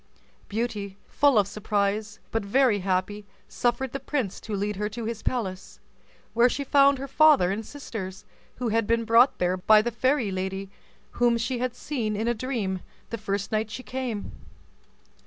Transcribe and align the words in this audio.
Beauty, 0.49 0.97
full 1.07 1.37
of 1.37 1.47
surprise, 1.47 2.17
but 2.31 2.43
very 2.43 2.79
happy, 2.79 3.23
suffered 3.47 3.91
the 3.91 3.99
prince 3.99 4.39
to 4.41 4.55
lead 4.55 4.77
her 4.77 4.89
to 4.89 5.05
his 5.05 5.21
palace, 5.21 5.79
where 6.33 6.49
she 6.49 6.63
found 6.63 6.97
her 6.97 7.07
father 7.07 7.51
and 7.51 7.63
sisters, 7.63 8.25
who 8.55 8.69
had 8.69 8.87
been 8.87 9.05
brought 9.05 9.37
there 9.37 9.57
by 9.57 9.83
the 9.83 9.91
fairy 9.91 10.31
lady 10.31 10.71
whom 11.11 11.37
she 11.37 11.59
had 11.59 11.75
seen 11.75 12.15
in 12.15 12.27
a 12.27 12.33
dream 12.33 12.79
the 13.11 13.17
first 13.19 13.51
night 13.51 13.69
she 13.69 13.83
came. 13.83 14.31